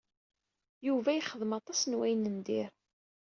[0.87, 2.71] Yuba yexdem aṭas n wayen n dir.